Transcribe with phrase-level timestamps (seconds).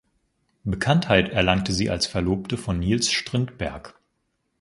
[0.63, 3.99] Bekanntheit erlangte sie als Verlobte von Nils Strindberg.